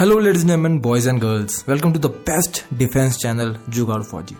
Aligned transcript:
Ladies 0.00 0.42
and 0.42 0.50
gentlemen, 0.50 0.78
boys 0.78 1.06
and 1.06 1.20
girls. 1.20 1.66
Welcome 1.66 1.92
to 1.92 1.98
the 1.98 2.08
best 2.08 2.64
defense 2.78 3.18
channel, 3.18 3.54
Jugaadu 3.68 4.08
Fauji. 4.08 4.36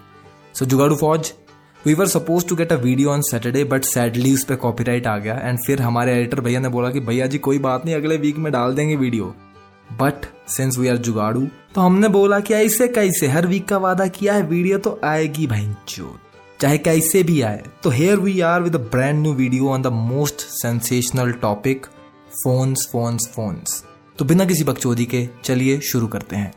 So, 0.55 0.65
Jugaadu 0.65 0.97
Fauj, 0.97 1.33
we 1.81 1.97
were 1.97 2.07
supposed 2.07 2.49
to 2.51 2.55
get 2.55 2.71
a 2.71 2.77
video 2.77 3.11
on 3.11 3.25
Saturday, 3.25 3.65
but 3.65 3.85
sadly 3.85 4.35
उस 4.35 4.45
पर 4.45 4.57
copyright 4.65 5.07
आ 5.07 5.17
गया 5.19 5.35
and 5.39 5.59
फिर 5.67 5.83
हमारे 5.83 6.15
editor 6.19 6.41
भैया 6.41 6.61
ने 6.61 6.69
बोला 6.69 6.91
कि 6.91 7.01
भैया 7.09 7.27
जी 7.27 7.39
कोई 7.49 7.59
बात 7.67 7.85
नहीं 7.85 7.95
अगले 7.95 8.17
वीक 8.27 8.37
में 8.45 8.53
डाल 8.53 8.75
देंगे 8.75 8.97
video 8.97 9.35
but 10.03 10.27
since 10.57 10.79
we 10.79 10.89
are 10.89 10.97
जुगाड़ू 11.09 11.47
तो 11.75 11.81
हमने 11.81 12.09
बोला 12.19 12.41
कि 12.41 12.55
ऐसे 12.55 12.89
कैसे 13.01 13.29
हर 13.29 13.47
वीक 13.47 13.69
का 13.69 13.79
वादा 13.87 14.07
किया 14.21 14.35
है 14.35 14.43
वीडियो 14.55 14.79
तो 14.87 14.99
आएगी 15.05 15.47
भाई 15.47 15.69
चाहे 16.61 16.79
कैसे 16.79 17.23
भी 17.23 17.41
आए 17.51 17.63
तो 17.83 17.91
here 17.99 18.19
we 18.21 18.41
are 18.53 18.63
with 18.63 18.77
brand 18.95 19.23
new 19.23 19.35
video 19.43 19.69
on 19.73 19.83
the 19.83 19.93
most 20.07 20.47
sensational 20.55 21.33
topic 21.43 21.87
phones 22.45 22.89
phones 22.93 23.29
phones 23.35 23.83
तो 24.19 24.25
बिना 24.25 24.45
किसी 24.45 24.65
बकचोदी 24.65 25.05
के 25.05 25.27
चलिए 25.45 25.79
शुरू 25.81 26.07
करते 26.07 26.37
हैं। 26.37 26.53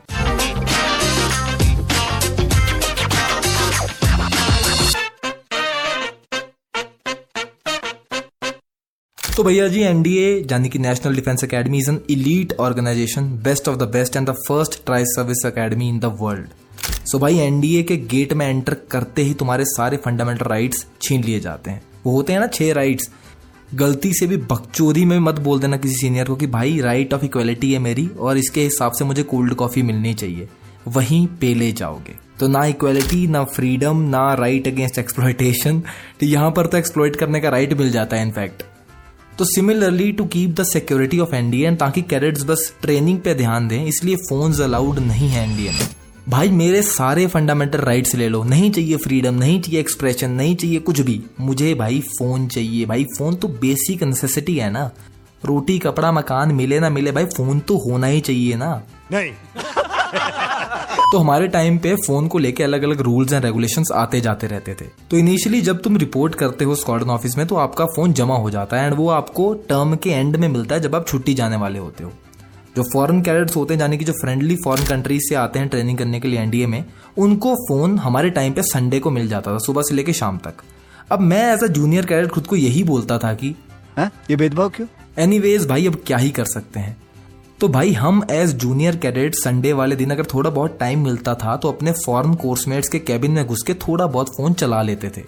तो 9.36 9.44
भैया 9.44 9.68
जी 9.68 9.80
एनडीए 9.80 10.26
यानी 10.50 10.68
कि 10.68 10.78
National 10.78 11.14
Defence 11.14 11.44
Academy 11.44 11.78
is 11.78 11.90
an 11.90 12.00
elite 12.10 12.52
organisation 12.60 13.30
best 13.44 13.68
of 13.68 13.76
the 13.76 13.88
best 13.92 14.16
and 14.16 14.28
the 14.28 14.32
first 14.48 14.84
tri 14.86 15.04
service 15.04 15.46
academy 15.46 15.88
in 15.88 15.98
the 15.98 16.16
world 16.20 17.06
so 17.06 17.18
भाई 17.18 17.38
एनडीए 17.38 17.82
के 17.82 17.96
गेट 17.96 18.32
में 18.32 18.46
एंटर 18.46 18.74
करते 18.90 19.22
ही 19.22 19.34
तुम्हारे 19.34 19.64
सारे 19.68 19.96
फंडामेंटल 19.96 20.46
राइट्स 20.46 20.86
छीन 21.02 21.24
लिए 21.24 21.40
जाते 21.40 21.70
हैं। 21.70 21.82
वो 22.06 22.12
होते 22.12 22.32
हैं 22.32 22.40
ना 22.40 22.46
छह 22.46 22.72
राइट्स 22.72 23.10
गलती 23.74 24.12
से 24.14 24.26
भी 24.26 24.36
बकचोदी 24.36 25.04
में 25.04 25.18
मत 25.18 25.38
बोल 25.40 25.60
देना 25.60 25.76
किसी 25.76 25.94
सीनियर 25.96 26.26
को 26.26 26.34
कि 26.36 26.46
भाई 26.46 26.80
राइट 26.80 27.14
ऑफ़ 27.14 27.24
इक्वलिटी 27.24 27.72
है 27.72 27.78
मेरी 27.78 28.06
और 28.20 28.38
इसके 28.38 28.62
हिसाब 28.62 28.92
से 28.92 29.04
मुझे 29.04 29.22
कोल्ड 29.22 29.54
कॉफ़ी 29.54 29.82
मिलनी 29.82 30.12
चाहिए। 30.14 30.48
वहीं 30.88 31.26
पे 31.40 31.52
ले 31.54 31.70
जाओगे। 31.72 32.14
तो 32.40 32.48
ना 32.48 32.64
इक्वलिटी 32.66 33.26
ना 33.26 33.44
फ्रीडम 33.46 34.00
ना 34.08 34.32
राइट 34.34 34.68
अगेंस्ट 34.68 34.98
एक्सप्लोइटेशन 34.98 35.80
तो 36.20 36.26
यहाँ 36.26 36.50
पर 36.50 36.66
तो 36.66 36.78
एक्सप्लोइट 36.78 37.16
करने 37.16 37.40
का 37.40 37.48
राइट 37.48 37.72
मिल 37.72 37.90
जाता 37.90 38.16
है 38.16 38.26
इनफैक्ट 38.26 38.62
तो 39.38 39.44
similarly 39.44 40.10
to 40.12 40.24
keep 40.26 40.50
the 40.50 40.64
security 40.64 41.18
of 41.18 41.34
NDA 41.34 41.74
ताकि 41.76 42.02
कैडेट्स 42.02 42.44
बस 42.44 42.72
ट्रेनिंग 42.82 43.18
पे 43.20 43.34
ध्यान 43.34 43.68
दें, 43.68 43.84
इसलिए 43.84 44.16
फोन्स 44.28 44.60
अलाउड 44.60 44.98
नहीं 44.98 45.28
है 45.28 45.48
एनडीए 45.48 45.70
में। 45.70 45.86
भाई 46.28 46.48
मेरे 46.48 46.82
सारे 46.82 47.26
फंडामेंटल 47.26 47.78
राइट्स 47.78 48.14
ले 48.14 48.28
लो। 48.28 48.42
नहीं 48.44 48.70
चाहिए 48.70 48.96
फ्रीडम 48.96 49.34
नहीं 49.34 49.60
चाहिए 49.60 49.80
एक्सप्रेशन 49.80 50.30
नहीं 50.30 50.56
चाहिए 50.56 50.78
कुछ 50.78 51.00
भी। 51.00 51.22
मुझे 51.40 51.74
भाई 51.74 52.00
फ़ोन 52.00 52.46
चाहिए। 52.46 52.86
भाई 52.86 53.04
फ़ोन 53.04 53.34
तो 53.34 53.48
बेसिक 53.48 54.02
नेसेसिटी 54.02 54.56
है 54.56 54.70
ना। 54.70 54.90
रोटी 55.44 55.78
कपड़ा 55.78 56.12
मकान 56.12 56.52
मिले 56.52 56.80
ना 56.80 56.90
मिले 56.90 57.12
भाई 57.12 57.24
फ़ोन 57.24 57.60
तो 57.60 57.76
होना 57.76 58.06
ही 58.06 58.20
चाहिए 58.20 58.56
ना। 58.56 58.82
नहीं। 59.12 59.32
तो 61.12 61.18
हमारे 61.18 61.48
टाइम 61.48 61.78
पे 61.78 61.94
फ़ोन 61.96 62.28
को 62.28 62.38
लेके 62.38 62.64
अलग 62.64 62.82
अलग 62.82 63.00
रूल्स 63.00 63.32
एंड 63.32 63.44
रेगुलेशंस 63.44 63.92
आते 63.92 64.20
जाते 64.20 64.46
रहते 64.46 64.74
थे। 64.74 64.84
तो 65.10 65.16
इनिशियली 65.16 65.60
जब 65.60 65.82
तुम 65.82 65.96
रिपोर्ट 65.96 66.34
करते 66.34 66.64
हो 66.64 66.74
स्क्वाडन 66.74 67.10
ऑफ़िस 67.10 67.36
में 67.38 67.46
तो 67.46 67.56
आपका 67.56 67.86
फ़ोन 67.86 68.12
जमा 68.12 68.36
हो 68.36 68.50
जाता 68.50 68.76
है 68.76 68.86
एंड 68.86 68.94
वो 68.94 69.08
आपको 69.08 69.54
टर्म 69.54 69.96
के 69.96 70.10
एंड 70.10 70.36
में 70.36 70.48
मिलता 70.48 70.74
है 70.74 70.80
जब 70.80 70.94
आप 70.94 71.08
छुट्टी 71.08 71.34
जाने 71.34 71.56
वाले 71.56 71.78
होते 71.78 72.04
हो। 72.04 72.12
जो 72.76 72.82
फॉरेन 72.82 73.20
कैडेट्स 73.22 73.56
होते 73.56 73.74
हैं 73.74 73.80
यानी 73.80 73.98
कि 73.98 74.04
जो 74.04 74.12
फ्रेंडली 74.12 74.56
फॉरेन 74.56 74.86
कंट्रीज़ 74.86 75.22
से 75.28 75.34
आते 75.34 75.58
हैं 75.58 75.68
ट्रेनिंग 75.68 75.98
करने 75.98 76.20
के 76.20 76.28
लिए 76.28 76.40
एनडीए 76.40 76.66
में 76.66 76.84
उनको 77.18 77.54
फ़ोन 77.56 77.98
हमारे 77.98 78.30
टाइम 78.30 78.52
पे 78.52 78.62
संडे 78.62 79.00
को 79.00 79.10
मिल 79.10 79.28
जाता 79.28 79.52
था 79.54 79.58
सुबह 79.58 79.82
से 79.82 79.94
लेके 79.94 80.12
शाम 80.12 80.38
तक। 80.38 80.62
अब 81.12 81.20
मैं 81.20 81.42
एज 81.52 81.64
अ 81.64 81.66
जूनियर 81.66 82.06
कैडेट 82.06 82.30
खुद 82.30 82.46
को 82.46 82.56
यही 82.56 82.84
बोलता 82.84 83.18
था 83.18 83.34
कि 83.34 83.54
हाँ? 83.96 84.10
ये 84.30 84.36
भेदभाव 84.36 84.68
क्यों? 84.68 84.86
एनी 85.18 85.38
भाई 85.66 85.86
अब 85.86 86.02
क्या 86.06 86.16
ही 86.16 86.30
कर 86.30 86.44
सकते 86.44 86.80
हैं? 86.80 86.96
तो 87.60 87.68
भाई 87.68 87.92
हम 87.92 88.22
एज 88.30 88.54
जूनियर 88.54 88.96
कैडेट 88.96 89.34
संडे 89.34 89.72
वाले 89.72 89.96
दिन 89.96 90.10
अगर 90.10 90.24
थोड़ा 90.24 90.50
बहुत 90.50 90.76
टाइम 90.80 91.04
मिलता 91.04 91.34
था 91.34 91.56
तो 91.56 91.68
अपने 91.68 91.92
फॉरन 91.92 92.34
कोर्समेट्स 92.34 92.88
के 92.88 92.98
कैबिन 92.98 93.30
में 93.30 93.44
घुस 93.46 93.62
के 93.62 93.74
थोड़ा 93.74 94.06
बहुत 94.06 94.28
फ़ोन 94.28 94.52
चला 94.52 94.80
लेते 94.82 95.10
थे। 95.16 95.24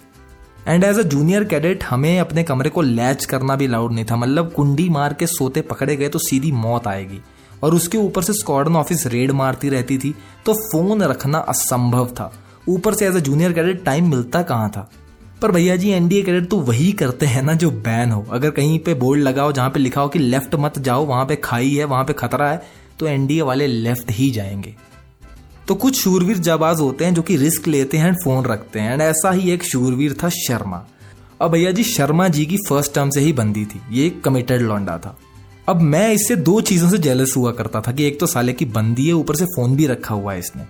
And 0.67 0.83
as 0.83 0.99
a 0.99 1.03
junior 1.03 1.43
cadet 1.43 1.83
हमें 1.83 2.19
अपने 2.19 2.43
कमरे 2.43 2.69
को 2.69 2.81
लैच 2.81 3.25
करना 3.25 3.55
भी 3.55 3.67
लाउड 3.67 3.93
नहीं 3.93 4.05
था। 4.05 4.15
मतलब 4.15 4.51
कुंडी 4.51 4.89
मार 4.89 5.13
के 5.13 5.27
सोते 5.27 5.61
पकड़े 5.61 5.95
गए 5.95 6.09
तो 6.09 6.19
सीधी 6.19 6.51
मौत 6.51 6.87
आएगी। 6.87 7.21
और 7.65 7.75
उसके 7.75 7.97
ऊपर 7.97 8.23
से 8.23 8.33
स्क्वाडन 8.33 8.75
ऑफ़िस 8.75 9.05
रेड 9.07 9.31
मारती 9.31 9.69
रहती 9.69 9.97
थी 9.97 10.13
तो 10.45 10.53
फ़ोन 10.53 11.01
रखना 11.03 11.37
असंभव 11.39 12.07
था। 12.09 12.31
ऊपर 12.69 12.93
से 12.93 13.07
as 13.07 13.15
a 13.15 13.19
junior 13.19 13.53
cadet 13.53 13.83
time 13.85 14.09
मिलता 14.11 14.41
कहाँ 14.43 14.69
था? 14.69 14.89
पर 15.41 15.51
भैया 15.51 15.75
जी 15.75 15.89
एनडीए 15.89 16.21
कैडेट 16.23 16.49
तो 16.49 16.57
वही 16.59 16.91
करते 16.91 17.25
हैं 17.25 17.41
ना 17.43 17.53
जो 17.53 17.69
बैन 17.71 18.11
हो। 18.11 18.25
अगर 18.31 18.51
कहीं 18.51 18.77
पे 18.79 18.93
बोर्ड 18.93 19.21
लगाओ, 19.21 19.51
जहाँ 19.51 19.69
पे 19.69 19.79
लिखा 19.79 20.01
हो 20.01 20.07
कि 20.07 20.19
लेफ़्ट 20.19 20.55
मत 20.55 20.79
जाओ, 20.79 21.05
वहाँ 21.05 21.25
पे 21.25 21.35
खाई 21.35 21.73
है, 21.73 21.85
वहाँ 21.85 22.03
पे 22.03 22.13
खतरा 22.13 22.49
है 22.49 22.61
तो 22.99 23.07
एनडीए 23.07 23.41
वाले 23.41 23.67
लेफ़्ट 23.67 24.11
ही 24.11 24.29
जाएँगे। 24.31 24.75
तो 25.67 25.75
कुछ 25.75 25.99
शूरवीर 26.01 26.37
जाबाज 26.37 26.79
होते 26.79 27.05
हैं 27.05 27.13
जो 27.13 27.21
कि 27.21 27.37
रिस्क 27.37 27.67
लेते 27.67 27.97
हैं 27.97 28.13
फ़ोन 28.13 28.45
रखते 28.45 28.79
हैं 28.79 28.91
एंड 28.93 29.01
ऐसा 29.01 29.31
ही 29.31 29.51
एक 29.51 29.63
शूरवीर 29.63 30.15
था 30.23 30.29
शर्मा। 30.29 30.85
अब 31.41 31.51
भैया 31.51 31.71
जी, 31.71 31.83
शर्मा 31.83 32.27
जी 32.27 32.45
की 32.45 32.57
फ़र्स्ट 32.69 32.93
टर्म 32.95 33.09
से 33.09 33.19
ही 33.19 33.33
बंदी 33.33 33.65
थी। 33.65 33.81
ये 33.91 34.09
कमिटेड 34.25 34.61
लौंडा 34.61 34.97
था। 34.97 35.17
अब 35.67 35.81
मैं 35.81 36.11
इससे 36.13 36.35
दो 36.35 36.59
चीज़ों 36.61 36.89
से 36.89 36.97
जेलस 36.97 37.33
हुआ 37.37 37.51
करता 37.51 37.81
था 37.81 37.91
कि 37.91 38.05
एक 38.05 38.19
तो 38.19 38.27
साले 38.27 38.53
की 38.53 38.65
बंदी 38.65 39.07
है, 39.07 39.13
ऊपर 39.13 39.35
से 39.35 39.45
फ़ोन 39.45 39.75
भी 39.75 39.87
रखा 39.87 40.15
हुआ 40.15 40.33
है 40.33 40.39
इसने। 40.39 40.63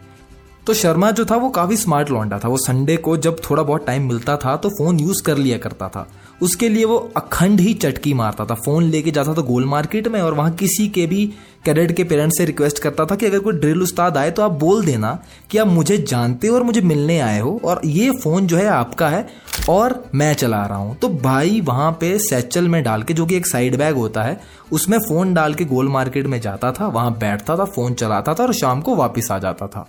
तो 0.67 0.73
शर्मा 0.73 1.09
जो 1.11 1.23
था 1.25 1.35
वो 1.35 1.49
काफ़ी 1.49 1.75
स्मार्ट 1.77 2.09
लौंडा 2.09 2.39
था। 2.39 2.47
वो 2.47 2.57
संडे 2.57 2.95
को 2.97 3.15
जब 3.17 3.41
थोड़ा 3.49 3.63
बहुत 3.63 3.85
टाइम 3.85 4.07
मिलता 4.07 4.35
था 4.37 4.55
तो 4.57 4.69
फ़ोन 4.69 4.99
यूज़ 4.99 5.21
कर 5.23 5.37
लिया 5.37 5.57
करता 5.57 5.87
था। 5.87 6.07
उसके 6.41 6.69
लिए 6.69 6.85
वो 6.85 6.97
अखंड 7.17 7.59
ही 7.59 7.73
चटकी 7.73 8.13
मारता 8.13 8.45
था। 8.45 8.55
फ़ोन 8.55 8.83
लेके 8.83 9.11
जाता 9.11 9.33
था 9.33 9.41
गोल 9.41 9.65
मार्केट 9.65 10.07
में 10.07 10.19
और 10.21 10.33
वहाँ 10.33 10.51
किसी 10.51 10.87
के 10.87 11.05
भी 11.07 11.25
कैडेट 11.65 11.91
के 11.91 12.03
पेरेंट्स 12.03 12.37
से 12.37 12.45
रिक्वेस्ट 12.45 12.79
करता 12.79 13.05
था 13.05 13.15
कि 13.15 13.25
अगर 13.25 13.39
कोई 13.39 13.53
ड्रिल 13.53 13.81
उस्ताद 13.81 14.17
आए 14.17 14.31
तो 14.31 14.41
आप 14.41 14.51
बोल 14.53 14.83
देना 14.85 15.17
कि 15.51 15.57
आप 15.57 15.67
मुझे 15.67 15.97
जानते 15.99 16.47
हो 16.47 16.55
और 16.55 16.63
मुझे 16.63 16.81
मिलने 16.81 17.19
आए 17.19 17.39
हो 17.39 17.59
और 17.65 17.81
ये 17.85 18.11
फ़ोन 18.23 18.47
जो 18.47 18.57
है 18.57 18.67
आपका 18.67 19.09
है 19.09 19.27
और 19.69 20.03
मैं 20.15 20.33
चला 20.33 20.65
रहा 20.65 20.77
हूँ। 20.77 20.95
तो 20.95 21.09
भाई 21.09 21.61
वहाँ 21.61 21.91
पे 21.91 22.17
सैचल 22.19 22.67
में 22.67 22.81
डाल 22.83 23.03
के, 23.03 23.13
जो 23.13 23.25
कि 23.25 23.35
एक 23.35 23.47
साइड 23.47 23.77
बैग 23.77 23.95
होता 23.95 24.23
है, 24.23 24.39
उसमें 24.71 24.97
फ़ोन 24.99 25.33
डाल 25.33 25.53
के 25.53 25.65
गोल 25.65 25.87
मार्केट 25.87 26.27
में 26.27 26.39
जाता 26.41 26.71
था, 26.71 26.87
वहाँ 26.87 27.17
बैठता 27.17 27.57
था 27.57 27.65
फ़ोन 27.65 27.93
चलाता 27.93 28.33
था 28.33 28.43
और 28.43 28.53
शाम 28.53 28.81
को 28.81 28.95
वापिस 28.95 29.31
आ 29.31 29.37
जाता 29.39 29.67
था। 29.67 29.87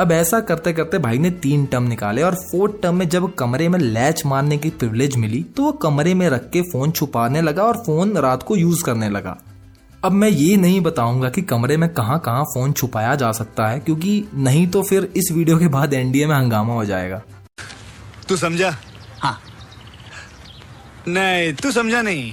अब 0.00 0.12
ऐसा 0.12 0.40
करते 0.40 0.72
करते 0.72 0.98
भाई 0.98 1.18
ने 1.18 1.30
तीन 1.30 1.66
टर्म 1.66 1.82
निकाले 1.82 2.22
और 2.22 2.34
फोर्थ 2.34 2.82
टर्म 2.82 2.96
में 2.96 3.08
जब 3.08 3.34
कमरे 3.34 3.68
में 3.68 3.78
लैच 3.78 4.22
मारने 4.26 4.56
की 4.58 4.70
प्रिविलेज 4.70 5.16
मिली 5.16 5.42
तो 5.56 5.62
वो 5.62 5.72
कमरे 5.72 6.14
में 6.14 6.28
रख 6.28 6.48
के 6.50 6.62
फ़ोन 6.62 6.90
छुपाने 6.90 7.42
लगा 7.42 7.62
और 7.62 7.76
फ़ोन 7.76 8.16
रात 8.16 8.42
को 8.42 8.56
यूज़ 8.56 8.82
करने 8.84 9.08
लगा। 9.08 9.36
अब 10.04 10.12
मैं 10.12 10.28
ये 10.28 10.56
नहीं 10.56 10.80
बताऊँगा 10.80 11.28
कि 11.28 11.42
कमरे 11.42 11.76
में 11.76 11.88
कहाँ 11.88 12.18
कहाँ 12.18 12.44
फ़ोन 12.44 12.72
छुपाया 12.72 13.14
जा 13.14 13.30
सकता 13.32 13.66
है 13.66 13.78
क्योंकि 13.80 14.24
नहीं 14.34 14.66
तो 14.66 14.82
फिर 14.82 15.12
इस 15.16 15.32
वीडियो 15.32 15.58
के 15.58 15.68
बाद 15.68 15.94
एनडीए 15.94 16.26
में 16.26 16.34
हंगामा 16.34 16.74
हो 16.74 16.84
जाएगा। 16.84 17.22
तू 18.28 18.36
समझा? 18.36 18.76
हाँ। 19.20 19.40
नहीं 21.08 21.54
तू 21.54 21.70
समझा 21.72 22.02
नहीं। 22.02 22.32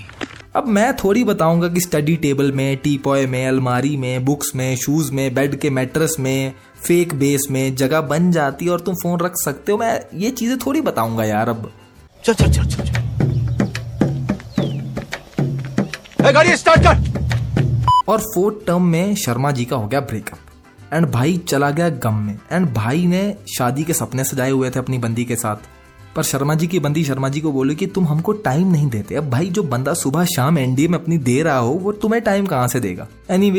अब 0.55 0.67
मैं 0.67 0.93
थोड़ी 0.95 1.23
बताऊँगा 1.23 1.67
कि 1.67 1.81
स्टडी 1.81 2.15
टेबल 2.15 2.51
में 2.51 2.77
टी 2.77 2.97
पॉय 2.97 3.25
में 3.25 3.47
अलमारी 3.47 3.97
में 3.97 4.25
बुक्स 4.25 4.55
में 4.55 4.75
शूज़ 4.75 5.11
में 5.11 5.33
बेड 5.33 5.59
के 5.59 5.69
मैट्रेस 5.69 6.15
में 6.19 6.53
फेक 6.83 7.13
बेस 7.15 7.47
में 7.51 7.75
जगह 7.75 8.01
बन 8.03 8.31
जाती 8.31 8.65
है 8.65 8.71
और 8.71 8.79
तुम 8.79 8.95
फ़ोन 8.95 9.19
रख 9.19 9.33
सकते 9.35 9.71
हो। 9.71 9.77
मैं 9.77 9.99
ये 10.15 10.29
चीज़ें 10.31 10.57
थोड़ी 10.57 10.81
बताऊँगा 10.81 11.23
यार 11.25 11.49
अब। 11.49 11.71
चल 12.23 12.33
चल 12.33 12.51
चल 12.51 12.65
चल, 12.65 12.83
गाड़ी 16.31 16.55
स्टार्ट 16.57 16.81
कर। 16.81 17.09
और 18.07 18.19
फोर्थ 18.25 18.65
टर्म 18.67 18.85
में 18.85 19.15
शर्मा 19.17 19.51
जी 19.51 19.65
का 19.65 19.75
हो 19.75 19.87
गया 19.87 19.99
ब्रेकअप 20.01 20.93
एंड 20.93 21.05
भाई 21.07 21.37
चला 21.39 21.69
गया 21.69 21.89
गम 21.99 22.15
में। 22.17 22.37
एंड 22.51 22.67
भाई 22.73 23.05
ने 23.05 23.23
शादी 23.49 23.83
के 23.83 23.93
सपने 23.93 24.23
सजाए 24.23 24.51
हुए 24.51 24.69
थे 24.69 24.79
अपनी 24.79 24.97
बंदी 24.97 25.25
के 25.25 25.35
साथ। 25.35 25.69
पर 26.15 26.23
शर्मा 26.23 26.53
जी 26.55 26.67
की 26.67 26.79
बंदी 26.79 27.03
शर्मा 27.03 27.29
जी 27.29 27.41
को 27.41 27.51
बोले 27.51 27.75
कि 27.75 27.87
तुम 27.87 28.07
हमको 28.07 28.31
टाइम 28.45 28.71
नहीं 28.71 28.89
देते। 28.89 29.15
अब 29.15 29.29
भाई 29.29 29.49
जो 29.49 29.63
बंदा 29.65 29.93
सुबह 29.93 30.25
शाम 30.27 30.57
एनडीए 30.57 30.87
में 30.87 30.97
अपनी 30.99 31.17
दे 31.19 31.41
रहा 31.43 31.57
हो 31.57 31.73
वो 31.73 31.91
तुम्हें 31.93 32.21
टाइम 32.23 32.45
कहाँ 32.45 32.67
से 32.67 32.79
देगा? 32.79 33.07
एनी 33.29 33.51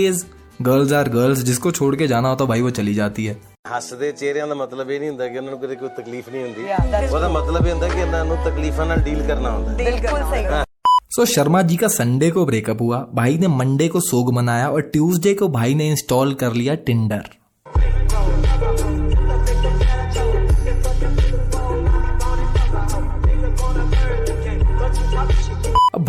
गर्ल्स 0.62 0.94
आर 0.94 1.10
गर्ल्स 1.12 1.44
जिसको 1.46 1.72
छोड़ 1.74 1.96
के 1.96 2.08
जाना 2.08 2.30
होता 2.30 2.46
भाई 2.48 2.62
वो 2.62 2.70
चली 2.74 2.94
जाती 2.96 3.26
है 3.26 3.36
ਹੱਸਦੇ 3.68 4.12
ਚਿਹਰਿਆਂ 4.12 4.48
ਦਾ 4.48 4.56
ਮਤਲਬ 4.56 4.92
ਇਹ 4.92 5.00
ਨਹੀਂ 5.00 5.10
ਹੁੰਦਾ 5.10 5.28
ਕਿ 5.28 5.38
ਉਹਨਾਂ 5.38 5.52
ਨੂੰ 5.52 5.60
ਕਦੇ 5.60 5.76
ਕੋਈ 5.76 5.90
ਤਕਲੀਫ 5.98 6.30
ਨਹੀਂ 6.30 6.44
ਹੁੰਦੀ 6.44 6.64
ਉਹਦਾ 7.08 7.28
ਮਤਲਬ 7.30 7.68
ਇਹ 7.68 7.72
ਹੁੰਦਾ 7.72 7.88
ਕਿ 7.90 8.00
ਇਹਨਾਂ 8.02 8.24
ਨੂੰ 8.26 8.38
ਤਕਲੀਫਾਂ 8.46 8.86
ਨਾਲ 8.86 9.02
ਡੀਲ 9.02 9.22
ਕਰਨਾ 9.28 9.52
ਹੁੰਦਾ 9.52 9.76
बिल्कुल 9.80 10.24
सही 10.32 10.66
सो 11.12 11.24
शर्मा 11.26 11.60
जी 11.64 11.76
का 11.78 11.88
संडे 11.90 12.28
को 12.32 12.42
ब्रेकअप 12.46 12.82
हुआ 12.82 12.98
भाई 13.14 13.38
ने 13.38 13.50
मंडे 13.52 13.86
को 13.90 14.00
सोग 14.02 14.28
मनाया 14.34 14.66
और 14.70 14.82
ट्यूसडे 14.90 15.34
को 15.36 15.48
भाई 15.50 15.76
ने 15.76 15.88
इंस्टॉल 15.90 16.34
कर 16.36 16.54
लिया 16.54 16.76
टिंडर 16.84 17.30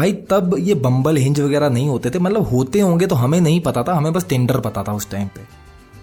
भाई, 0.03 0.13
तब 0.29 0.55
ये 0.59 0.73
बम्बल 0.75 1.17
हिंज 1.17 1.39
वगैरह 1.39 1.69
नहीं 1.69 1.87
होते 1.89 2.09
थे। 2.09 2.19
मतलब 2.19 2.47
होते 2.47 2.79
होंगे 2.79 3.07
तो 3.07 3.15
हमें 3.15 3.39
नहीं 3.41 3.59
पता 3.61 3.83
था, 3.83 3.93
हमें 3.93 4.13
बस 4.13 4.25
टिंडर 4.29 4.59
पता 4.59 4.81
था 4.83 4.93
उस 4.93 5.09
टाइम 5.11 5.27
पे। 5.27 5.41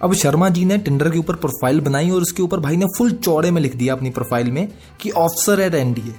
अब 0.03 0.13
शर्मा 0.15 0.49
जी 0.49 0.65
ने 0.65 0.79
टेंडर 0.79 1.11
के 1.11 1.19
ऊपर 1.19 1.35
प्रोफ़ाइल 1.35 1.81
बनाई 1.81 2.09
और 2.11 2.23
उसके 2.23 2.43
ऊपर 2.43 2.61
भाई 2.61 2.77
ने 2.77 2.87
फुल 2.97 3.11
चौड़े 3.13 3.51
में 3.51 3.61
लिख 3.63 3.75
दिया 3.77 3.95
अपनी 3.95 4.11
प्रोफ़ाइल 4.11 4.51
में 4.51 4.69
कि 5.01 5.11
ऑफिसर 5.11 5.61
एट 5.61 5.75
एनडीए 5.75 6.15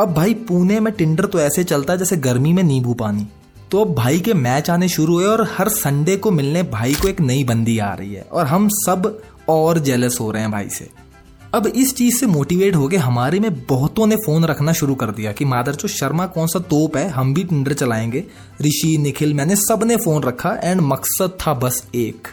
अब 0.00 0.14
भाई, 0.14 0.34
पुणे 0.34 0.80
में 0.80 0.92
टेंडर 0.92 1.26
तो 1.26 1.40
ऐसे 1.40 1.64
चलता 1.64 1.92
है 1.92 1.98
जैसे 1.98 2.16
गर्मी 2.18 2.52
में 2.52 2.62
नींबू 2.62 2.94
पानी। 2.94 3.26
तो 3.70 3.84
अब 3.84 3.94
भाई 3.94 4.20
के 4.20 4.34
मैच 4.36 4.70
आने 4.70 4.88
शुरू 4.88 5.14
हुए 5.14 5.26
और 5.26 5.46
हर 5.52 5.68
संडे 5.68 6.16
को 6.16 6.30
मिलने 6.30 6.62
भाई 6.72 6.94
को 6.94 7.08
एक 7.08 7.20
नई 7.20 7.44
बंदी 7.44 7.78
आ 7.78 7.92
रही 7.94 8.14
है। 8.14 8.22
और 8.22 8.46
हम 8.46 8.68
सब 8.78 9.18
और 9.48 9.78
जेलस 9.80 10.18
हो 10.20 10.30
रहे 10.30 10.42
हैं 10.42 10.50
भाई 10.50 10.68
से। 10.70 10.88
अब 11.54 11.66
इस 11.66 11.94
चीज़ 11.96 12.16
से 12.16 12.26
मोटिवेट 12.26 12.76
होके 12.76 12.96
हमारे 12.96 13.40
में 13.40 13.66
बहुतों 13.66 14.06
ने 14.06 14.16
फ़ोन 14.16 14.44
रखना 14.44 14.72
शुरू 14.72 14.94
कर 14.94 15.10
दिया 15.10 15.32
कि 15.32 15.44
मादर 15.44 15.74
जो 15.74 15.88
शर्मा 15.88 16.26
कौन 16.26 16.46
सा 16.46 16.58
तोप 16.58 16.96
है 16.96 17.08
हम 17.08 17.34
भी 17.34 17.44
टिंडर 17.44 17.72
चलाएँगे। 17.72 18.24
ऋषि 18.62 18.96
निखिल 18.98 19.34
मैंने 19.34 19.56
सबने 19.56 19.96
फ़ोन 19.96 20.22
रखा 20.22 20.60
एंड 20.64 20.80
मकसद 20.80 21.38
था 21.40 21.54
बस 21.54 21.86
एक। 21.94 22.28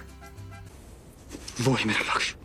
वो 1.62 1.74
ही 1.74 1.86
मेरा 1.86 2.14
लक्ष्य। 2.14 2.36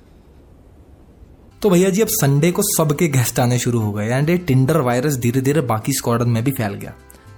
तो 1.62 1.70
भैया 1.70 1.90
जी 1.90 2.00
अब 2.00 2.08
संडे 2.08 2.50
को 2.50 2.62
सबके 2.62 3.08
गेस्ट 3.08 3.40
आने 3.40 3.58
शुरू 3.58 3.80
हो 3.80 3.92
गए 3.92 4.06
एंड 4.06 4.30
ये 4.30 4.38
टिंडर 4.38 4.80
वायरस 4.80 5.16
धीरे 5.16 5.40
धीरे 5.40 5.60
बाकी 5.60 5.92
स्क्वाडन 5.92 6.28
में 6.28 6.44
भी 6.44 6.50
फैल 6.50 6.74
गया। 6.74 6.94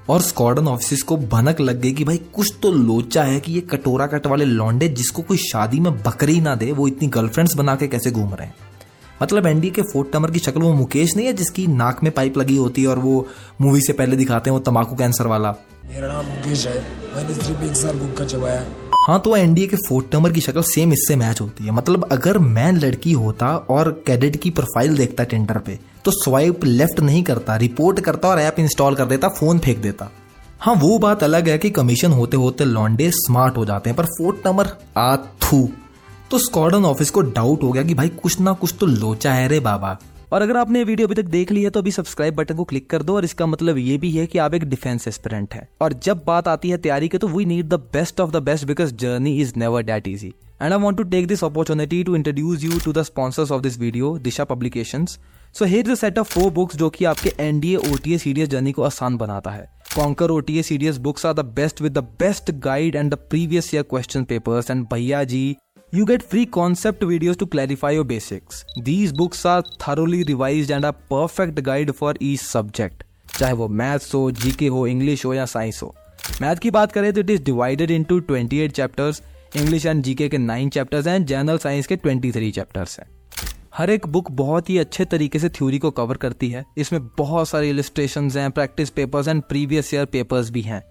और 0.08 0.20
स्क्वाडन 0.20 0.68
ऑफ़िस 0.68 1.02
को 1.02 1.16
भनक 1.16 1.60
लग 1.60 1.80
गई 1.80 1.92
कि 1.92 2.04
भाई 2.04 2.16
कुछ 2.16 2.54
तो 2.62 2.72
लोचा 2.72 3.22
है 3.22 3.40
कि 3.40 3.52
ये 3.52 3.60
कटोरा 3.60 4.06
कट 4.06 4.26
वाले 4.26 4.44
लौंडे 4.44 4.88
जिसको 4.88 5.22
कोई 5.22 5.36
शादी 5.36 5.80
में 5.80 6.02
बकरी 6.02 6.40
ना 6.40 6.54
दे 6.54 6.72
वो 6.72 6.88
इतनी 6.88 7.08
गर्लफ्रेंड्स 7.08 7.54
बना 7.54 7.76
के 7.76 7.88
कैसे 7.88 8.10
घूम 8.10 8.34
रहे 8.34 8.46
हैं। 8.46 8.54
मतलब 9.22 9.46
एनडी 9.46 9.70
के 9.70 9.82
फोर्थ 9.82 10.12
टमर 10.12 10.30
की 10.30 10.38
शक्ल 10.38 10.60
वो 10.62 10.72
मुकेश 10.74 11.16
नहीं 11.16 11.26
है 11.26 11.32
जिसकी 11.32 11.66
नाक 11.66 12.02
में 12.02 12.12
पाइप 12.12 12.38
लगी 12.38 12.56
होती 12.56 12.82
है 12.82 12.88
और 12.88 12.98
वो 12.98 13.26
मूवी 13.60 13.80
से 13.80 13.92
पहले 13.92 14.16
दिखाते 14.16 14.50
हैं 14.50 14.56
वो 14.56 14.60
तमाकू 14.62 14.96
कैंसर 14.96 15.26
वाला। 15.26 15.54
मेरा 15.86 16.08
नाम 16.08 16.26
मुकेश 16.26 16.66
है। 16.66 16.74
मैंने 17.14 17.34
सिर्फ़ 17.34 17.64
एक 17.64 17.76
साल 17.76 17.98
बुक 17.98 18.16
कर 18.16 18.26
चबाया 18.26 18.64
हाँ। 19.00 19.18
तो 19.20 19.36
एनडीए 19.36 19.66
के 19.66 19.76
फोर्थ 19.78 20.10
टर्मर 20.12 20.32
की 20.32 20.40
शक्ल 20.40 20.62
सेम 20.64 20.92
इससे 20.92 21.16
मैच 21.16 21.40
होती 21.40 21.64
है। 21.64 21.70
मतलब 21.70 22.08
अगर 22.12 22.38
मैं 22.38 22.70
लड़की 22.72 23.12
होता 23.14 23.56
और 23.70 23.90
कैडेट 24.06 24.36
की 24.36 24.50
प्रोफ़ाइल 24.50 24.96
देखता 24.96 25.24
टेंडर 25.24 25.58
पे 25.58 25.78
तो 26.04 26.10
स्वाइप 26.12 26.64
लेफ़्ट 26.64 27.00
नहीं 27.00 27.22
करता 27.22 27.56
रिपोर्ट 27.56 28.00
करता 28.00 28.28
और 28.28 28.38
ऐप 28.40 28.58
इंस्टॉल 28.60 28.94
कर 28.94 29.04
देता 29.04 29.28
फ़ोन 29.30 29.58
फेंक 29.58 29.78
देता। 29.78 30.10
हाँ 30.60 30.74
वो 30.74 30.98
बात 30.98 31.22
अलग 31.22 31.48
है 31.48 31.56
कि 31.58 31.70
कमीशन 31.70 32.12
होते 32.12 32.36
होते 32.36 32.64
लॉन्डे 32.64 33.10
स्मार्ट 33.10 33.56
हो 33.56 33.64
जाते 33.64 33.90
हैं 33.90 33.96
पर 33.96 34.04
फोर्थ 34.08 34.42
टर्मर 34.44 34.70
आ 34.96 35.16
थू 35.16 35.68
तो 36.30 36.38
स्कॉडन 36.38 36.84
ऑफ़िस 36.84 37.10
को 37.10 37.20
डाउट 37.22 37.62
हो 37.62 37.70
गया 37.72 37.82
कि 37.82 37.94
भाई 37.94 38.08
कुछ 38.22 38.40
ना 38.40 38.52
कुछ 38.52 38.74
तो 38.80 38.86
लोचा 38.86 39.32
है 39.32 39.46
रे 39.48 39.58
बाबा। 39.60 39.96
और 40.32 40.42
अगर 40.42 40.56
आपने 40.56 40.82
वीडियो 40.84 41.06
अभी 41.08 41.14
तक 41.14 41.28
देख 41.30 41.50
ली 41.52 41.62
है 41.62 41.70
तो 41.70 41.80
अभी 41.80 41.90
सब्सक्राइब 41.90 42.34
बटन 42.36 42.54
को 42.54 42.64
क्लिक 42.64 42.88
कर 42.90 43.02
दो 43.02 43.14
और 43.16 43.24
इसका 43.24 43.46
मतलब 43.46 43.76
ये 43.78 43.96
भी 43.98 44.10
है 44.12 44.26
कि 44.26 44.38
आप 44.38 44.54
एक 44.54 44.64
डिफेंस 44.64 45.06
एस्पिरेंट 45.08 45.54
है। 45.54 45.68
और 45.80 45.92
जब 46.04 46.22
बात 46.26 46.48
आती 46.48 46.70
है 46.70 46.78
तैयारी 46.78 47.08
की 47.08 47.18
तो 47.18 47.28
we 47.28 47.44
need 47.44 47.68
the 47.68 47.74
best 47.92 48.20
of 48.20 48.30
the 48.30 48.42
best 48.42 48.64
because 48.66 48.94
journey 48.94 49.36
is 49.40 49.52
never 49.56 49.82
that 49.82 50.08
easy 50.08 50.32
and 50.62 50.72
I 50.72 50.78
want 50.78 50.98
to 50.98 51.04
take 51.04 51.26
this 51.26 51.44
opportunity 51.44 52.02
to 52.04 52.16
introduce 52.16 52.64
you 52.64 52.78
to 52.84 52.92
the 52.92 53.02
sponsors 53.02 53.50
of 53.50 53.62
this 53.62 53.78
video 53.78 54.16
Disha 54.18 54.44
publication 54.44 55.04
so 55.06 55.64
here 55.64 55.94
set 55.94 56.18
of 56.18 56.32
four 56.32 56.50
books 56.52 56.76
जो 56.76 56.88
कि 56.90 57.04
आपके 57.04 57.32
NDA 57.40 57.76
OTA 57.92 58.18
CDS 58.18 58.48
journey 58.48 58.72
को 58.72 58.82
आसान 58.82 59.16
बनाता 59.16 59.50
है। 59.50 59.68
Conquer 59.94 60.30
OTA 60.30 60.62
CDS 60.62 60.96
books 60.98 61.26
are 61.26 61.34
the 61.34 61.44
best 61.56 61.82
with 61.82 61.92
the 61.92 62.02
best 62.20 62.50
guide 62.64 62.96
and 62.96 63.12
the 63.12 63.18
previous 63.30 63.72
year 63.74 63.82
question 63.84 64.24
papers 64.24 64.70
and 64.70 64.84
भैया 64.92 65.22
ji 65.24 65.56
You 65.92 66.04
get 66.04 66.22
free 66.30 66.44
concept 66.46 67.02
videos 67.02 67.36
to 67.40 67.46
clarify 67.46 67.90
your 67.92 68.04
basics. 68.04 68.64
These 68.86 69.12
books 69.12 69.44
are 69.46 69.62
thoroughly 69.82 70.24
revised 70.24 70.70
and 70.70 70.84
a 70.84 70.92
perfect 71.12 71.62
guide 71.62 71.92
for 71.94 72.12
each 72.20 72.40
subject. 72.40 73.04
चाहे 73.38 73.52
वो 73.52 73.68
maths 73.68 74.14
हो 74.14 74.30
GK 74.30 74.66
हो 74.66 74.86
English 74.86 75.24
हो 75.24 75.34
या 75.34 75.44
science 75.46 75.80
हो। 75.82 75.94
Math 76.42 76.56
की 76.56 76.70
बात 76.70 76.92
करें 76.92 77.12
तो 77.12 77.20
it 77.20 77.30
is 77.30 77.42
divided 77.42 77.90
into 77.90 78.20
28 78.20 78.72
chapters 78.72 79.22
English 79.56 79.86
and 79.86 80.02
GK 80.04 80.28
के 80.28 80.38
9 80.38 80.68
चैप्टर्स 80.74 81.06
एंड 81.06 81.26
जनरल 81.26 81.58
साइंस 81.58 81.86
के 81.86 81.96
23 81.96 82.50
चैप्टर्स 82.52 82.98
हैं। 83.00 83.06
हर 83.74 83.90
एक 83.90 84.06
बुक 84.08 84.30
बहुत 84.32 84.70
ही 84.70 84.78
अच्छे 84.78 85.04
तरीके 85.04 85.38
से 85.38 85.48
थ्योरी 85.48 85.78
को 85.78 85.90
कवर 85.90 86.16
करती 86.16 86.50
है। 86.50 86.64
इसमें 86.78 87.00
बहुत 87.18 87.48
सारे 87.48 87.70
इलिस्ट्रेशन 87.70 88.30
हैं 88.30 88.50
practice 88.50 88.90
papers 88.90 89.28
and 89.28 89.42
previous 89.42 89.94
year 89.94 90.04
papers 90.12 90.50
भी 90.50 90.62
हैं। 90.62 90.82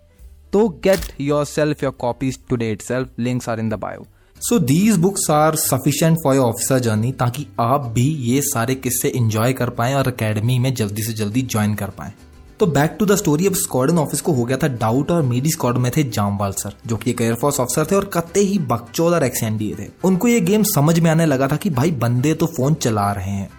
तो 0.54 0.68
get 0.84 1.14
yourself 1.46 1.84
your 1.84 1.94
copies 2.00 2.40
today 2.50 2.72
itself 2.82 3.20
links 3.20 3.50
are 3.50 3.60
in 3.60 3.70
the 3.70 3.74
bio 3.74 4.08
so 4.42 4.58
these 4.60 4.98
books 4.98 5.30
are 5.32 5.56
sufficient 5.56 6.18
for 6.24 6.36
your 6.36 6.46
officer 6.46 6.80
journey 6.80 7.12
ताकि 7.12 7.46
आप 7.60 7.86
भी 7.86 8.04
ये 8.24 8.42
सारे 8.42 8.76
किस्से 8.76 9.08
इंजॉय 9.08 9.54
कर 9.54 9.70
पाए 9.70 9.94
और 9.94 10.08
अकेडमी 10.08 10.58
में 10.60 10.74
जल्दी 10.74 11.04
से 11.04 11.14
जल्दी 11.14 11.42
ज्वाइन 11.42 11.74
कर 11.76 11.90
पाए। 11.90 12.12
तो 12.60 12.66
बैक 12.66 12.96
टू 13.00 13.06
द 13.06 13.16
स्टोरी 13.16 13.48
अब 13.48 13.54
स्क्वाडन 13.54 13.98
ऑफ़िस 13.98 14.22
को 14.22 14.32
हो 14.32 14.44
गया 14.44 14.58
था 14.58 14.68
डाउट 14.68 15.12
और 15.12 15.22
मेरी 15.22 15.52
स्क्वाड 15.52 15.78
में 15.78 15.92
थे 15.98 16.04
जामवाल 16.04 16.52
सर 16.52 16.74
जो 16.88 16.98
कि 16.98 17.12
एक 17.12 17.22
एयरफोर्स 17.22 17.60
ऑफिसर 17.60 17.86
थे 17.86 17.96
और 17.96 18.06
कत्ते 18.06 18.40
ही 18.40 18.60
बकचौद 18.60 19.14
और 19.14 19.24
एक्सएनडीए 19.24 19.76
थे। 19.80 19.90
उनको 20.04 20.28
ये 20.28 20.40
गेम 20.42 20.64
समझ 20.64 21.00
में 21.00 21.12
आने 21.12 21.26
लगा 21.26 21.48
था 21.48 21.56
कि 21.56 21.70
भाई 21.70 21.92
बंदे 21.92 22.34
तो 22.34 22.46
फ़ोन 22.46 22.74
चला 22.74 23.12
रहे 23.12 23.32
हैं। 23.32 23.50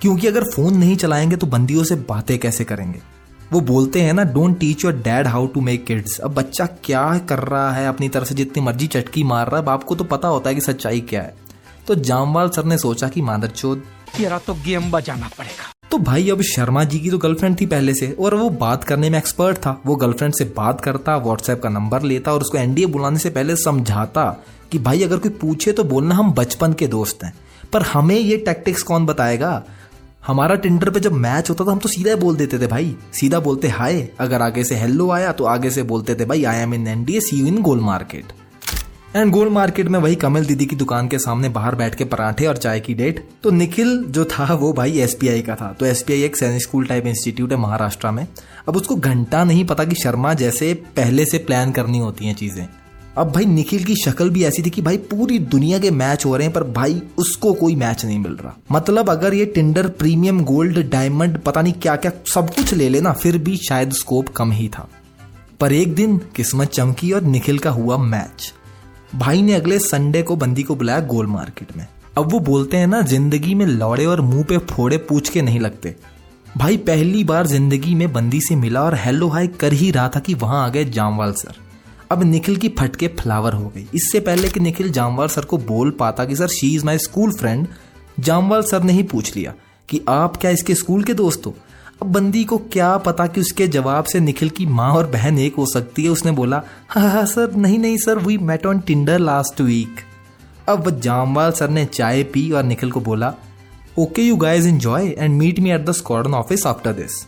क्योंकि 0.00 0.26
अगर 0.26 0.44
फ़ोन 0.44 0.76
नहीं 0.76 0.96
चलाएँगे 0.96 1.36
तो 1.36 1.46
बंदियों 1.46 1.84
से 1.84 1.96
बातें 2.08 2.38
कैसे 2.38 2.64
करेंगे? 2.64 3.00
वो 3.52 3.60
बोलते 3.60 4.00
हैं 4.00 4.12
ना 4.12 4.22
don't 4.24 4.58
teach 4.58 4.84
your 4.84 4.94
dad 4.94 5.26
how 5.26 5.46
to 5.46 5.60
make 5.60 5.84
kids 5.86 6.18
अब 6.18 6.34
बच्चा 6.34 6.66
क्या 6.84 7.06
कर 7.28 7.38
रहा 7.38 7.70
है 7.72 7.86
अपनी 7.88 8.08
तरफ़ 8.08 8.28
से 8.28 8.34
जितनी 8.34 8.62
मर्ज़ी 8.62 8.86
चटकी 8.86 9.22
मार 9.24 9.46
रहा 9.46 9.56
है 9.56 9.64
बाप 9.64 9.84
को 9.84 9.94
तो 9.94 10.04
पता 10.04 10.28
होता 10.28 10.50
है 10.50 10.54
कि 10.54 10.60
सच्चाई 10.60 11.00
क्या 11.00 11.22
है। 11.22 11.34
तो 11.86 11.94
जामवाल 11.94 12.48
सर 12.48 12.64
ने 12.64 12.78
सोचा 12.78 13.08
कि 13.08 13.22
मादर 13.22 13.48
चोद 13.48 13.82
तेरा 14.16 14.38
तो 14.38 14.54
गेम 14.54 14.90
बजाना 14.90 15.30
पड़ेगा। 15.38 15.72
तो 15.90 15.98
भाई 15.98 16.30
अब 16.30 16.42
शर्मा 16.42 16.84
जी 16.84 16.98
की 17.00 17.10
तो 17.10 17.18
गर्लफ्रेंड 17.18 17.60
थी 17.60 17.66
पहले 17.66 17.94
से 17.94 18.10
और 18.20 18.34
वो 18.34 18.48
बात 18.50 18.84
करने 18.84 19.10
में 19.10 19.18
एक्सपर्ट 19.18 19.56
था। 19.56 19.80
वो 19.86 19.96
गर्लफ्रेंड 19.96 20.34
से 20.34 20.44
बात 20.56 20.80
करता 20.80 21.16
व्हाट्सएप 21.16 21.62
का 21.62 21.68
नंबर 21.68 22.02
लेता 22.02 22.32
और 22.32 22.40
उसको 22.40 22.58
एनडीए 22.58 22.86
बुलाने 22.86 23.18
से 23.18 23.30
पहले 23.30 23.56
समझाता 23.56 24.24
कि 24.72 24.78
भाई 24.78 25.02
अगर 25.02 25.16
कोई 25.16 25.30
पूछे 25.40 25.72
तो 25.72 25.84
बोलना 25.84 26.14
हम 26.14 26.32
बचपन 26.32 26.72
के 26.72 26.86
दोस्त 26.88 27.24
हैं। 27.24 27.32
पर 27.72 27.82
हमें 27.82 28.16
ये 28.16 28.36
टैक्टिक्स 28.36 28.82
कौन 28.82 29.06
बताएगा? 29.06 29.62
हमारा 30.26 30.54
टिंडर 30.54 30.90
पे 30.90 31.00
जब 31.00 31.12
मैच 31.14 31.48
होता 31.50 31.64
था 31.64 31.72
हम 31.72 31.78
तो 31.78 31.88
सीधा 31.88 32.10
ही 32.10 32.16
बोल 32.16 32.36
देते 32.36 32.58
थे 32.58 32.66
भाई। 32.66 32.94
सीधा 33.14 33.38
बोलते, 33.40 33.68
हाय, 33.68 34.08
अगर 34.20 34.42
आगे 34.42 34.64
से 34.64 34.74
हेलो 34.74 35.10
आया 35.10 35.32
तो 35.32 35.44
आगे 35.44 35.70
से 35.70 35.82
बोलते 35.82 36.14
थे, 36.14 36.24
भाई 36.24 36.42
I 36.44 36.56
am 36.56 36.74
in 36.74 36.86
NDA 36.86 37.20
see 37.20 37.36
you 37.36 37.46
in 37.46 37.60
Gol 37.62 37.80
market 37.80 38.32
and 39.16 39.30
Gol 39.32 39.48
market 39.48 39.88
में 39.88 39.98
वही 39.98 40.14
कमल 40.14 40.44
दीदी 40.44 40.66
की 40.66 40.76
दुकान 40.76 41.08
के 41.08 41.18
सामने 41.18 41.48
बाहर 41.48 41.74
बैठ 41.74 41.94
के 41.94 42.04
पराठे 42.04 42.46
और 42.46 42.56
चाय 42.56 42.80
की 42.80 42.94
डेट 42.94 43.22
तो 43.42 43.50
निखिल 43.50 44.02
जो 44.08 44.24
था, 44.24 44.52
वो 44.54 44.72
भाई 44.72 44.98
एसपीआई 45.00 45.42
का 45.42 45.54
था। 45.54 45.72
तो 45.72 45.86
एसपीआई 45.86 46.22
एक 46.22 46.36
सैनिक 46.36 46.62
स्कूल 46.62 46.86
टाइप 46.86 47.06
इंस्टीट्यूट 47.06 47.52
है 47.52 47.58
महाराष्ट्र 47.58 48.10
में। 48.10 48.26
अब 48.68 48.76
उसको 48.76 48.96
घंटा 48.96 49.44
नहीं 49.44 49.64
पता 49.64 49.84
कि 49.84 49.94
शर्मा 49.94 50.34
जैसे 50.34 50.72
पहले 50.96 51.24
से 51.24 51.38
प्लान 51.38 51.72
करनी 51.72 51.98
होती 51.98 52.26
हैं 52.26 52.34
चीज़ें। 52.34 52.66
अब 53.16 53.30
भाई 53.32 53.44
निखिल 53.44 53.84
की 53.84 53.94
शक्ल 53.96 54.30
भी 54.30 54.42
ऐसी 54.44 54.62
थी 54.62 54.70
कि 54.70 54.82
भाई 54.82 54.96
पूरी 55.10 55.38
दुनिया 55.38 55.78
के 55.78 55.90
मैच 55.90 56.24
हो 56.26 56.36
रहे 56.36 56.46
हैं, 56.46 56.52
पर 56.54 56.64
भाई 56.72 57.00
उसको 57.18 57.52
कोई 57.52 57.74
मैच 57.76 58.04
नहीं 58.04 58.18
मिल 58.18 58.32
रहा। 58.32 58.54
मतलब 58.72 59.10
अगर 59.10 59.34
ये 59.34 59.44
टिंडर 59.46 59.88
प्रीमियम 59.90 60.42
गोल्ड 60.44 60.78
डायमंड 60.90 61.38
पता 61.38 61.62
नहीं 61.62 61.72
क्या 61.74 61.96
क्या 61.96 62.12
सब 62.34 62.54
कुछ 62.54 62.74
ले 62.74 62.88
लेना, 62.88 63.12
फिर 63.12 63.38
भी 63.38 63.56
शायद 63.58 63.92
स्कोप 63.92 64.28
कम 64.28 64.52
ही 64.52 64.68
था। 64.68 64.88
पर 65.60 65.72
एक 65.72 65.94
दिन 65.94 66.16
किस्मत 66.36 66.70
चमकी 66.70 67.12
और 67.12 67.22
निखिल 67.24 67.58
का 67.58 67.70
हुआ 67.70 67.96
मैच 67.98 68.52
भाई 69.14 69.42
ने 69.42 69.54
अगले 69.54 69.78
संडे 69.78 70.22
को 70.22 70.36
बंदी 70.36 70.62
को 70.62 70.74
बुलाया 70.76 71.00
गोल 71.06 71.26
मार्केट 71.26 71.76
में। 71.76 71.86
अब 72.18 72.32
वो 72.32 72.38
बोलते 72.42 72.76
हैं 72.76 72.86
ना, 72.86 73.00
ज़िंदगी 73.02 73.54
में 73.54 73.66
लौड़े 73.66 74.06
और 74.06 74.20
मुँह 74.20 74.44
पे 74.44 74.58
फोड़े 74.66 74.96
पूछ 74.98 75.28
के 75.28 75.42
नहीं 75.42 75.60
लगते। 75.60 75.96
भाई 76.56 76.76
पहली 76.76 77.24
बार 77.24 77.46
ज़िंदगी 77.46 77.94
में 77.94 78.12
बंदी 78.12 78.40
से 78.40 78.56
मिला 78.56 78.82
और 78.82 78.94
हेलो 78.96 79.28
हाई 79.28 79.46
कर 79.60 79.72
ही 79.72 79.90
रहा 79.90 80.08
था 80.08 80.20
कि 80.20 80.34
वहाँ 80.34 80.64
आ 80.64 80.68
गए 80.68 80.84
जामवाल 80.86 81.32
सर। 81.32 81.64
अब 82.10 82.22
निखिल 82.22 82.56
की 82.56 82.68
फटके 82.68 83.08
फ्लावर 83.20 83.52
हो 83.52 83.68
गई। 83.68 83.86
इससे 83.94 84.20
पहले 84.20 84.48
कि 84.48 84.60
निखिल 84.60 84.90
जामवाल 84.92 85.28
सर 85.28 85.44
को 85.44 85.58
बोल 85.58 85.90
पाता 85.90 86.24
कि, 86.24 86.36
sir 86.36 86.48
she 86.48 86.74
is 86.74 86.84
my 86.84 86.98
school 86.98 87.32
friend 87.32 87.66
Jamwal 88.20 88.62
sir 88.62 88.82
ने 88.82 88.92
ही 88.92 89.02
पूछ 89.04 89.34
लिया 89.36 89.54
कि, 89.88 90.00
आप 90.08 90.36
क्या 90.36 90.50
इसके 90.50 90.74
स्कूल 90.74 91.04
के 91.04 91.14
दोस्त 91.14 91.46
हो? 91.46 91.54
अब 92.02 92.12
बंदी 92.12 92.44
को 92.44 92.58
क्या 92.72 92.96
पता 92.98 93.26
कि 93.26 93.40
उसके 93.40 93.66
जवाब 93.68 94.04
से 94.04 94.20
निखिल 94.20 94.50
की 94.50 94.66
माँ 94.68 94.92
और 94.94 95.06
बहन 95.06 95.38
एक 95.38 95.54
हो 95.56 95.66
सकती 95.66 96.04
है? 96.04 96.10
उसने 96.10 96.32
बोला 96.32 96.62
हाँ 96.88 97.10
हाँ 97.10 97.24
सर, 97.26 97.54
नहीं 97.56 97.78
नहीं, 97.78 97.96
sir 97.96 98.18
we 98.18 98.38
met 98.38 98.66
on 98.66 98.80
Tinder 98.80 99.18
last 99.18 99.60
week 99.60 100.00
अब 100.68 100.90
जामवाल 101.00 101.52
सर 101.52 101.68
ने 101.68 101.84
चाय 101.84 102.22
पी 102.24 102.50
और 102.50 102.64
निखिल 102.64 102.90
को 102.90 103.00
बोला 103.00 103.34
okay 103.98 104.22
you 104.22 104.36
guys 104.36 104.68
enjoy 104.68 105.08
and 105.08 105.36
meet 105.38 105.60
me 105.60 105.70
at 105.70 105.84
the 105.86 105.92
squadron 105.92 106.34
office 106.34 106.66
after 106.66 106.92
this 106.92 107.24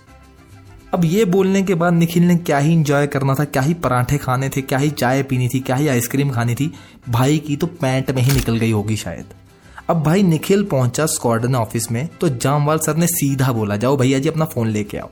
अब 0.95 1.05
ये 1.05 1.25
बोलने 1.25 1.63
के 1.63 1.75
बाद 1.75 1.93
निखिल 1.93 2.23
ने 2.23 2.37
क्या 2.37 2.59
ही 2.59 2.73
इंजॉय 2.73 3.07
करना 3.07 3.35
था, 3.35 3.45
क्या 3.45 3.63
ही 3.63 3.75
पराठे 3.75 4.19
खाने 4.19 4.49
थे, 4.49 4.61
क्या 4.63 4.79
ही 4.79 4.91
चाय 4.91 5.23
पीनी 5.23 5.49
थी, 5.49 5.61
क्या 5.61 5.77
ही 5.77 5.89
आइसक्रीम 5.89 6.31
खानी 6.31 6.55
थी, 6.55 6.73
भाई 7.09 7.39
की 7.39 7.57
तो 7.57 7.67
पैंट 7.67 8.11
में 8.11 8.23
ही 8.23 8.33
निकल 8.33 8.57
गई 8.57 8.71
होगी 8.71 8.97
शायद। 8.97 9.35
अब 9.89 10.03
भाई 10.03 10.23
निखिल 10.23 10.63
पहुँचा 10.65 11.07
स्क्वाडन 11.07 11.55
ऑफ़िस 11.55 11.91
में 11.93 12.09
तो 12.21 12.29
जामवाल 12.29 12.79
सर 12.79 12.97
ने 12.97 13.07
सीधा 13.07 13.53
बोला, 13.53 13.77
जाओ 13.77 13.97
भैया 13.97 14.19
जी, 14.19 14.29
अपना 14.29 14.45
फ़ोन 14.45 14.69
लेके 14.69 14.99
आओ। 14.99 15.11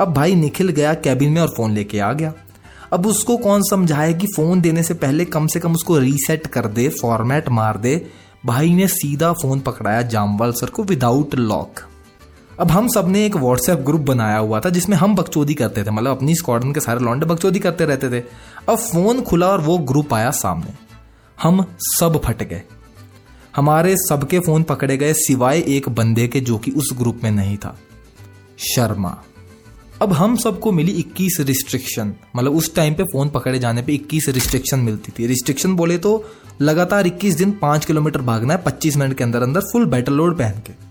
अब 0.00 0.12
भाई 0.14 0.34
निखिल 0.34 0.68
गया 0.68 0.94
कैबिन 0.94 1.32
में 1.32 1.40
और 1.40 1.48
फ़ोन 1.48 1.74
लेके 1.74 1.98
आ 1.98 2.12
गया। 2.12 2.32
अब 2.92 3.06
उसको 3.06 3.36
कौन 3.36 3.62
समझाए 3.62 4.14
कि 4.14 4.26
फ़ोन 4.26 4.60
देने 4.60 4.82
से 4.82 4.94
पहले 4.94 5.24
कम 5.24 5.46
से 5.46 5.60
कम 5.60 5.74
उसको 5.74 5.98
रीसेट 5.98 6.46
कर 6.46 6.66
दे 6.68 6.88
फॉर्मेट 7.02 7.48
मार 7.50 7.78
दे। 7.78 8.00
भाई 8.46 8.74
ने 8.74 8.88
सीधा 8.88 9.32
फ़ोन 9.32 9.60
पकड़ाया 9.60 10.02
जामवाल 10.04 10.52
सर 10.52 10.70
को 10.70 10.84
विदाउट 10.84 11.34
लॉक 11.34 11.80
अब 12.60 12.70
हम 12.70 12.88
सबने 12.88 13.26
एक 13.26 13.36
व्हाट्सएप 13.36 13.78
ग्रुप 13.78 14.00
बनाया 14.00 14.38
हुआ 14.38 14.60
था, 14.60 14.68
जिसमें 14.68 14.96
हम 14.96 15.16
बकचोदी 15.16 15.54
करते 15.54 15.84
थे। 15.84 15.90
मतलब 15.90 16.16
अपनी 16.16 16.34
स्क्वाडन 16.34 16.72
के 16.72 16.80
सारे 16.80 17.00
लॉन्डे 17.00 17.26
बकचोदी 17.26 17.58
करते 17.58 17.84
रहते 17.84 18.10
थे। 18.10 18.24
अब 18.68 18.78
फ़ोन 18.78 19.22
खुला 19.22 19.46
और 19.46 19.60
वो 19.60 19.78
ग्रुप 19.78 20.14
आया 20.14 20.30
सामने। 20.30 20.72
हम 21.42 21.66
सब 21.78 22.20
फट 22.24 22.42
गए। 22.42 22.62
हमारे 23.56 23.96
सबके 23.96 24.40
फ़ोन 24.40 24.62
पकड़े 24.62 24.96
गए 24.96 25.12
सिवाय 25.12 25.58
एक 25.58 25.88
बंदे 25.88 26.28
के, 26.28 26.40
जो 26.40 26.58
कि 26.58 26.70
उस 26.70 26.90
ग्रुप 26.98 27.20
में 27.24 27.30
नहीं 27.30 27.56
था। 27.56 27.78
शर्मा। 28.58 29.22
अब 30.02 30.12
हम 30.12 30.36
सबको 30.36 30.72
मिली 30.72 30.92
21 30.92 31.40
रिस्ट्रिक्शन 31.40 32.14
मतलब 32.36 32.52
उस 32.52 32.74
टाइम 32.74 32.94
पे 32.94 33.02
फ़ोन 33.02 33.28
पकड़े 33.28 33.58
जाने 33.58 33.82
पे 33.82 33.92
21 33.92 34.28
रिस्ट्रिक्शन 34.28 34.78
मिलती 34.78 35.12
थी। 35.18 35.26
रिस्ट्रिक्शन 35.26 35.74
बोले 35.76 35.98
तो 35.98 36.24
लगातार 36.60 37.06
21 37.06 37.34
दिन 37.34 37.50
5 37.50 37.84
किलोमीटर 37.84 38.20
भागना 38.20 38.54
है 38.54 38.62
25 38.62 38.96
मिनट 38.96 39.14
के 39.14 39.24
अंदर 39.24 39.42
अंदर 39.42 39.60
फुल 39.60 39.86
बैटल 39.86 40.12
लोड 40.12 40.38
पहन 40.38 40.52
के। 40.52 40.87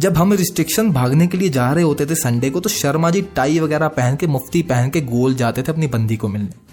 जब 0.00 0.16
हम 0.16 0.32
रिस्ट्रिक्शन 0.32 0.90
भागने 0.92 1.26
के 1.26 1.38
लिए 1.38 1.48
जा 1.48 1.70
रहे 1.72 1.84
होते 1.84 2.04
थे 2.06 2.14
संडे 2.14 2.50
को 2.50 2.60
तो 2.60 2.68
शर्मा 2.68 3.10
जी 3.10 3.22
टाई 3.36 3.58
वगैरह 3.60 3.88
पहन 3.88 4.16
के, 4.16 4.26
मुफ्ती 4.26 4.62
पहन 4.62 4.90
के 4.90 5.00
गोल 5.02 5.34
जाते 5.34 5.62
थे 5.62 5.72
अपनी 5.72 5.86
बंदी 5.86 6.16
को 6.16 6.28
मिलने। 6.28 6.66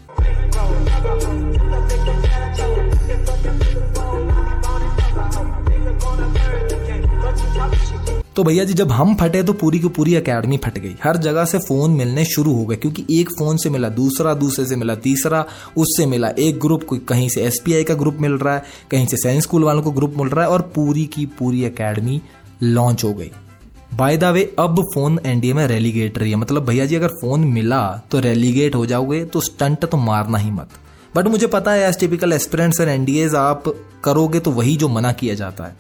तो 8.36 8.44
भैया 8.44 8.64
जी, 8.64 8.74
जब 8.74 8.92
हम 8.92 9.16
फटे 9.16 9.42
तो 9.44 9.54
पूरी 9.54 9.80
की 9.80 9.88
पूरी 9.88 10.16
एकेडमी 10.16 10.58
फट 10.58 10.78
गई। 10.78 10.96
हर 11.04 11.18
जगह 11.18 11.46
से 11.46 11.60
फ़ोन 11.60 11.92
मिलने 11.92 12.26
शुरू 12.26 12.54
हो 12.54 12.66
गए, 12.66 12.76
क्योंकि 12.76 13.06
एक 13.12 13.30
फ़ोन 13.40 13.58
से 13.58 13.70
मिला, 13.70 13.90
दूसरा 13.92 14.34
दूसरे 14.36 14.66
से 14.66 14.76
मिला, 14.76 14.96
तीसरा 15.04 15.46
उससे 15.78 16.06
मिला। 16.06 16.30
एक 16.40 16.60
ग्रुप 16.60 16.88
कहीं 17.10 17.30
से 17.30 17.44
एसपीआई 17.44 17.84
का 17.84 17.94
ग्रुप 17.96 18.18
मिल 18.22 18.34
रहा 18.34 18.56
है, 18.56 18.64
कहीं 18.92 19.06
से 19.06 19.18
साइंस 19.18 19.44
स्कूल 19.44 19.64
वालों 19.64 19.82
को 19.82 19.92
ग्रुप 19.92 20.14
मिल 20.18 20.28
रहा 20.28 20.46
है, 20.46 20.52
और 20.52 20.72
पूरी 20.76 21.06
की 21.06 21.26
पूरी 21.40 21.64
एकेडमी 21.64 22.22
लॉन्च 22.64 23.04
हो 23.04 23.14
गई। 23.14 23.32
बाय 23.94 24.18
द 24.18 24.24
वे 24.24 24.44
अब 24.60 24.82
फ़ोन 24.94 25.20
एनडीए 25.26 25.54
में 25.54 25.66
रेलीगेट 25.68 26.18
रही 26.18 26.32
है। 26.32 26.36
मतलब 26.36 26.66
भैया 26.66 26.86
जी, 26.86 26.96
अगर 26.96 27.08
फ़ोन 27.22 27.44
मिला 27.44 27.82
तो 28.12 28.20
रेलीगेट 28.20 28.76
हो 28.76 28.86
जाओगे 28.86 29.24
तो 29.26 29.40
स्टंट 29.42 29.86
तो 29.86 29.98
मारना 29.98 30.38
ही 30.38 30.52
मत। 30.52 30.70
बट 31.16 31.28
मुझे 31.28 31.48
पता 31.48 31.72
है 31.72 31.88
as 31.90 32.00
typical 32.00 32.34
aspirants 32.34 32.80
and 32.80 32.90
NDAs 32.90 33.36
आप 33.36 33.64
करोगे 34.04 34.40
तो 34.40 34.52
वही 34.52 34.76
जो 34.76 34.90
मना 34.90 35.12
किया 35.12 35.36
जाता 35.36 35.64
है। 35.64 35.76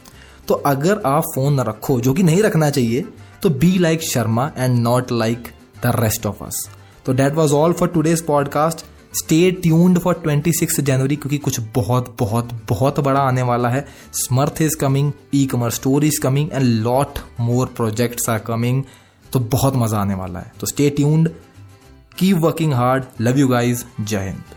तो 0.47 0.53
अगर 0.53 1.01
आप 1.05 1.23
फ़ोन 1.35 1.59
रखो, 1.59 1.99
जो 2.01 2.13
कि 2.13 2.23
नहीं 2.23 2.41
रखना 2.43 2.69
चाहिए 2.69 3.05
तो 3.41 3.49
be 3.51 3.77
like 3.77 4.01
Sharma 4.03 4.51
and 4.57 4.79
not 4.79 5.11
like 5.11 5.47
the 5.83 5.91
rest 5.95 6.25
of 6.25 6.43
us 6.43 6.67
तो 7.05 7.13
that 7.13 7.33
was 7.33 7.53
all 7.53 7.73
for 7.73 7.87
today's 7.87 8.25
podcast 8.25 8.85
stay 9.15 9.51
tuned 9.63 9.99
for 9.99 10.13
twenty 10.13 10.51
six 10.53 10.79
जनवरी 10.79 11.15
क्योंकि 11.15 11.37
कुछ 11.37 11.59
बहुत 11.75 12.15
बहुत 12.19 12.49
बहुत 12.69 12.99
बड़ा 12.99 13.19
आने 13.19 13.41
वाला 13.41 13.69
है। 13.69 13.85
Samarth 14.13 14.61
is 14.61 14.75
coming 14.77 15.11
e 15.33 15.45
commerce 15.45 15.75
store 15.75 16.05
is 16.05 16.19
coming 16.21 16.49
and 16.53 16.63
lot 16.83 17.19
more 17.39 17.73
projects 17.77 18.29
are 18.29 18.39
coming 18.47 18.83
तो 19.33 19.39
बहुत 19.39 19.75
मज़ा 19.75 19.99
आने 19.99 20.15
वाला 20.15 20.39
है। 20.39 20.51
तो 20.59 20.67
stay 20.67 20.89
tuned 20.89 21.29
keep 22.17 22.37
working 22.37 22.73
hard 22.73 23.03
love 23.21 23.37
you 23.37 23.47
guys 23.47 23.83
Jai 24.01 24.19
Hind 24.19 24.54